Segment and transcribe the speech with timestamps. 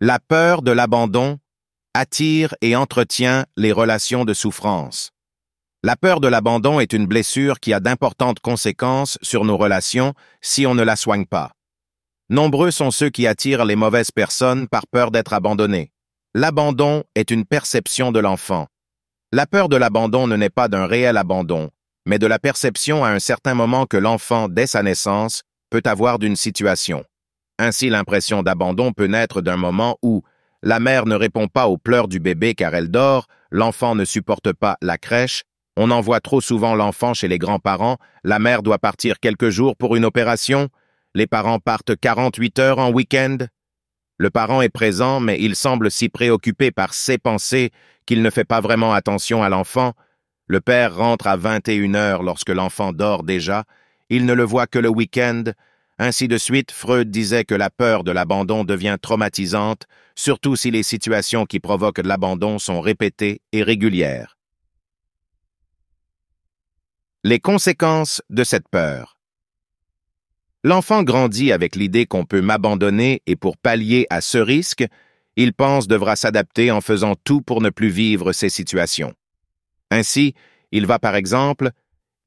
[0.00, 1.40] La peur de l'abandon
[1.92, 5.10] attire et entretient les relations de souffrance.
[5.82, 10.66] La peur de l'abandon est une blessure qui a d'importantes conséquences sur nos relations si
[10.66, 11.50] on ne la soigne pas.
[12.30, 15.90] Nombreux sont ceux qui attirent les mauvaises personnes par peur d'être abandonnés.
[16.32, 18.68] L'abandon est une perception de l'enfant.
[19.32, 21.70] La peur de l'abandon ne naît pas d'un réel abandon,
[22.06, 26.20] mais de la perception à un certain moment que l'enfant, dès sa naissance, peut avoir
[26.20, 27.04] d'une situation.
[27.58, 30.22] Ainsi, l'impression d'abandon peut naître d'un moment où
[30.62, 34.52] la mère ne répond pas aux pleurs du bébé car elle dort, l'enfant ne supporte
[34.52, 35.44] pas la crèche,
[35.76, 39.94] on envoie trop souvent l'enfant chez les grands-parents, la mère doit partir quelques jours pour
[39.94, 40.68] une opération,
[41.14, 43.38] les parents partent 48 heures en week-end.
[44.18, 47.70] Le parent est présent, mais il semble si préoccupé par ses pensées
[48.06, 49.92] qu'il ne fait pas vraiment attention à l'enfant.
[50.48, 53.64] Le père rentre à 21 heures lorsque l'enfant dort déjà,
[54.10, 55.44] il ne le voit que le week-end,
[55.98, 60.84] ainsi de suite, Freud disait que la peur de l'abandon devient traumatisante, surtout si les
[60.84, 64.36] situations qui provoquent l'abandon sont répétées et régulières.
[67.24, 69.18] Les conséquences de cette peur.
[70.62, 74.84] L'enfant grandit avec l'idée qu'on peut m'abandonner et pour pallier à ce risque,
[75.36, 79.14] il pense devra s'adapter en faisant tout pour ne plus vivre ces situations.
[79.90, 80.34] Ainsi,
[80.72, 81.70] il va par exemple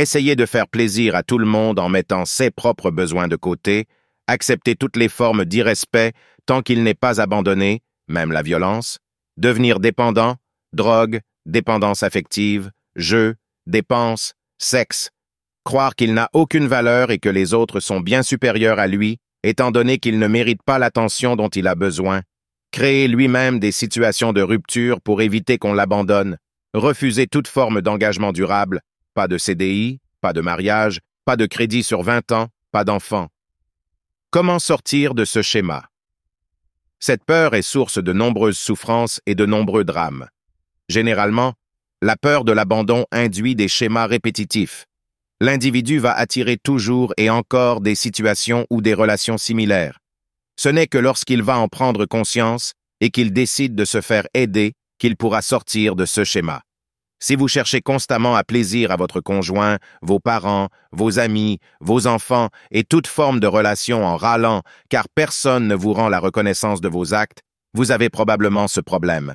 [0.00, 3.86] essayer de faire plaisir à tout le monde en mettant ses propres besoins de côté,
[4.28, 6.12] accepter toutes les formes d'irrespect
[6.46, 8.98] tant qu'il n'est pas abandonné, même la violence,
[9.36, 10.36] devenir dépendant,
[10.72, 13.34] drogue, dépendance affective, jeu,
[13.66, 15.10] dépenses, sexe,
[15.64, 19.72] croire qu'il n'a aucune valeur et que les autres sont bien supérieurs à lui, étant
[19.72, 22.22] donné qu'il ne mérite pas l'attention dont il a besoin,
[22.70, 26.38] créer lui-même des situations de rupture pour éviter qu'on l'abandonne,
[26.72, 28.80] refuser toute forme d'engagement durable,
[29.18, 33.26] pas de CDI, pas de mariage, pas de crédit sur 20 ans, pas d'enfant.
[34.30, 35.88] Comment sortir de ce schéma?
[37.00, 40.28] Cette peur est source de nombreuses souffrances et de nombreux drames.
[40.88, 41.54] Généralement,
[42.00, 44.86] la peur de l'abandon induit des schémas répétitifs.
[45.40, 49.98] L'individu va attirer toujours et encore des situations ou des relations similaires.
[50.54, 54.74] Ce n'est que lorsqu'il va en prendre conscience et qu'il décide de se faire aider
[54.96, 56.62] qu'il pourra sortir de ce schéma.
[57.20, 62.48] Si vous cherchez constamment à plaisir à votre conjoint, vos parents, vos amis, vos enfants
[62.70, 66.88] et toute forme de relation en râlant car personne ne vous rend la reconnaissance de
[66.88, 67.42] vos actes,
[67.74, 69.34] vous avez probablement ce problème.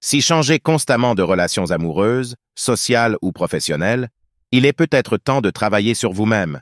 [0.00, 4.08] Si changer constamment de relations amoureuses, sociales ou professionnelles,
[4.50, 6.60] il est peut-être temps de travailler sur vous-même.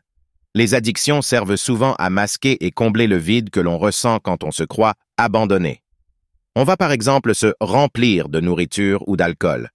[0.54, 4.50] Les addictions servent souvent à masquer et combler le vide que l'on ressent quand on
[4.50, 5.82] se croit abandonné.
[6.54, 9.70] On va par exemple se remplir de nourriture ou d'alcool.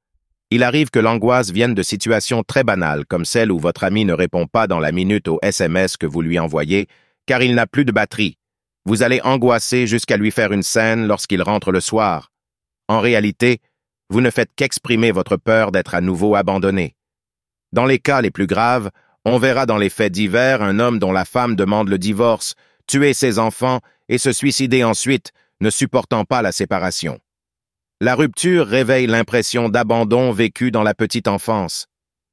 [0.49, 4.13] Il arrive que l'angoisse vienne de situations très banales, comme celle où votre ami ne
[4.13, 6.87] répond pas dans la minute au SMS que vous lui envoyez,
[7.25, 8.37] car il n'a plus de batterie.
[8.85, 12.31] Vous allez angoisser jusqu'à lui faire une scène lorsqu'il rentre le soir.
[12.87, 13.59] En réalité,
[14.09, 16.95] vous ne faites qu'exprimer votre peur d'être à nouveau abandonné.
[17.73, 18.89] Dans les cas les plus graves,
[19.25, 22.55] on verra dans les faits divers un homme dont la femme demande le divorce,
[22.87, 27.19] tuer ses enfants et se suicider ensuite, ne supportant pas la séparation.
[27.99, 31.87] La rupture réveille l'impression d'abandon vécu dans la petite enfance.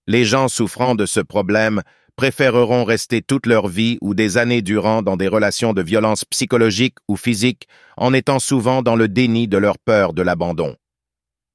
[0.07, 1.81] Les gens souffrant de ce problème
[2.17, 6.97] préféreront rester toute leur vie ou des années durant dans des relations de violence psychologique
[7.09, 7.67] ou physique
[7.97, 10.77] en étant souvent dans le déni de leur peur de l'abandon.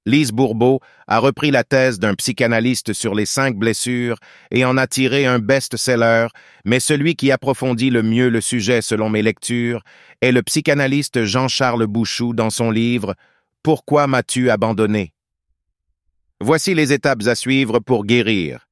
[0.07, 4.17] Lise Bourbeau a repris la thèse d'un psychanalyste sur les cinq blessures
[4.49, 6.29] et en a tiré un best-seller,
[6.65, 9.83] mais celui qui approfondit le mieux le sujet selon mes lectures
[10.21, 13.13] est le psychanalyste Jean-Charles Bouchou dans son livre
[13.63, 15.13] pourquoi m'as-tu abandonné?
[16.39, 18.67] Voici les étapes à suivre pour guérir.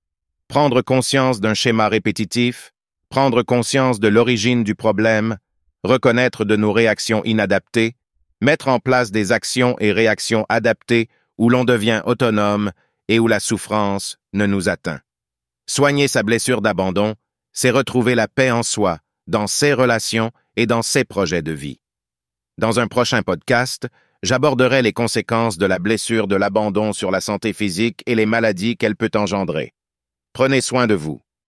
[0.48, 2.72] Prendre conscience d'un schéma répétitif,
[3.10, 5.38] prendre conscience de l'origine du problème,
[5.84, 7.96] reconnaître de nos réactions inadaptées,
[8.40, 12.72] mettre en place des actions et réactions adaptées où l'on devient autonome
[13.10, 15.02] et où la souffrance ne nous atteint.
[15.68, 17.16] Soigner sa blessure d'abandon,
[17.52, 21.80] c'est retrouver la paix en soi, dans ses relations et dans ses projets de vie.
[22.58, 23.88] Dans un prochain podcast,
[24.28, 28.76] j'aborderai les conséquences de la blessure de l'abandon sur la santé physique et les maladies
[28.76, 29.72] qu'elle peut engendrer.
[30.34, 31.22] Prenez soin de vous.